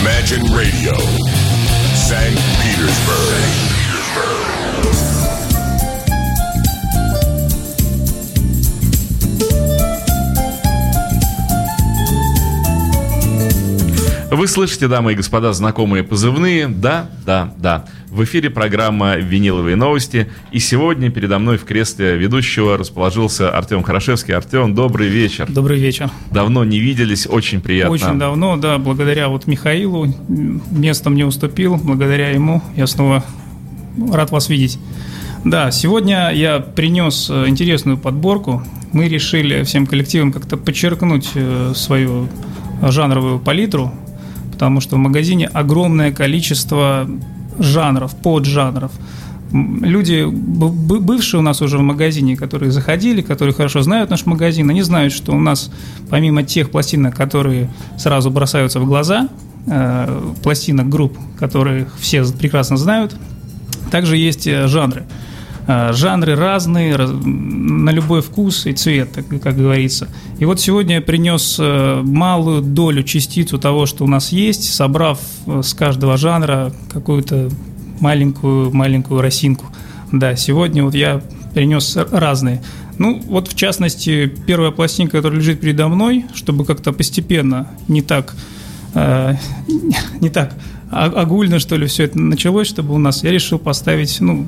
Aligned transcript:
Imagine 0.00 0.42
Radio, 0.54 0.92
St. 1.94 2.36
Petersburg. 2.60 3.63
Вы 14.34 14.48
слышите, 14.48 14.88
дамы 14.88 15.12
и 15.12 15.14
господа, 15.14 15.52
знакомые 15.52 16.02
позывные? 16.02 16.66
Да, 16.66 17.08
да, 17.24 17.54
да. 17.56 17.84
В 18.08 18.24
эфире 18.24 18.50
программа 18.50 19.14
«Виниловые 19.14 19.76
новости». 19.76 20.28
И 20.50 20.58
сегодня 20.58 21.08
передо 21.08 21.38
мной 21.38 21.56
в 21.56 21.64
кресле 21.64 22.16
ведущего 22.16 22.76
расположился 22.76 23.56
Артем 23.56 23.84
Хорошевский. 23.84 24.34
Артем, 24.34 24.74
добрый 24.74 25.06
вечер. 25.06 25.46
Добрый 25.48 25.78
вечер. 25.78 26.10
Давно 26.32 26.64
не 26.64 26.80
виделись, 26.80 27.28
очень 27.28 27.60
приятно. 27.60 27.92
Очень 27.92 28.18
давно, 28.18 28.56
да, 28.56 28.78
благодаря 28.78 29.28
вот 29.28 29.46
Михаилу. 29.46 30.12
Место 30.28 31.10
мне 31.10 31.24
уступил, 31.24 31.76
благодаря 31.76 32.30
ему 32.30 32.60
я 32.74 32.88
снова 32.88 33.22
рад 34.10 34.32
вас 34.32 34.48
видеть. 34.48 34.80
Да, 35.44 35.70
сегодня 35.70 36.32
я 36.34 36.58
принес 36.58 37.30
э, 37.30 37.44
интересную 37.46 37.98
подборку. 37.98 38.64
Мы 38.92 39.06
решили 39.06 39.62
всем 39.62 39.86
коллективом 39.86 40.32
как-то 40.32 40.56
подчеркнуть 40.56 41.30
э, 41.36 41.72
свою 41.76 42.28
жанровую 42.82 43.38
палитру, 43.38 43.92
потому 44.54 44.80
что 44.80 44.94
в 44.94 45.00
магазине 45.00 45.48
огромное 45.48 46.12
количество 46.12 47.08
жанров, 47.58 48.14
поджанров. 48.14 48.92
Люди, 49.52 50.24
бывшие 50.24 51.40
у 51.40 51.42
нас 51.42 51.60
уже 51.60 51.76
в 51.78 51.82
магазине, 51.82 52.36
которые 52.36 52.70
заходили, 52.70 53.20
которые 53.20 53.52
хорошо 53.52 53.82
знают 53.82 54.10
наш 54.10 54.26
магазин, 54.26 54.70
они 54.70 54.82
знают, 54.82 55.12
что 55.12 55.32
у 55.32 55.40
нас 55.40 55.72
помимо 56.08 56.44
тех 56.44 56.70
пластинок, 56.70 57.16
которые 57.16 57.68
сразу 57.98 58.30
бросаются 58.30 58.78
в 58.78 58.86
глаза, 58.86 59.28
э, 59.66 60.32
пластинок 60.44 60.88
групп, 60.88 61.18
которые 61.36 61.88
все 61.98 62.24
прекрасно 62.24 62.76
знают, 62.76 63.16
также 63.90 64.16
есть 64.16 64.46
э, 64.46 64.68
жанры. 64.68 65.02
Э, 65.66 65.92
жанры 65.94 66.34
разные, 66.36 66.96
на 66.96 67.90
любой 67.90 68.20
вкус 68.20 68.66
и 68.66 68.72
цвет, 68.74 69.08
как 69.42 69.56
говорится. 69.56 70.08
И 70.38 70.44
вот 70.44 70.60
сегодня 70.60 70.96
я 70.96 71.00
принес 71.00 71.56
э, 71.58 72.02
малую 72.04 72.60
долю, 72.60 73.02
частицу 73.02 73.58
того, 73.58 73.86
что 73.86 74.04
у 74.04 74.06
нас 74.06 74.30
есть, 74.30 74.74
собрав 74.74 75.18
э, 75.46 75.62
с 75.62 75.72
каждого 75.72 76.18
жанра 76.18 76.72
какую-то 76.92 77.48
маленькую, 78.00 78.74
маленькую 78.74 79.22
росинку. 79.22 79.64
Да, 80.12 80.36
сегодня 80.36 80.84
вот 80.84 80.94
я 80.94 81.22
принес 81.54 81.96
разные. 81.96 82.62
Ну, 82.98 83.22
вот 83.26 83.48
в 83.48 83.56
частности, 83.56 84.26
первая 84.46 84.70
пластинка, 84.70 85.16
которая 85.16 85.40
лежит 85.40 85.60
передо 85.60 85.88
мной, 85.88 86.26
чтобы 86.34 86.66
как-то 86.66 86.92
постепенно, 86.92 87.68
не 87.88 88.02
так, 88.02 88.34
э, 88.94 89.36
не 90.20 90.28
так 90.28 90.54
огульно, 90.94 91.58
что 91.58 91.76
ли, 91.76 91.86
все 91.86 92.04
это 92.04 92.18
началось, 92.18 92.68
чтобы 92.68 92.94
у 92.94 92.98
нас, 92.98 93.24
я 93.24 93.30
решил 93.30 93.58
поставить, 93.58 94.20
ну, 94.20 94.46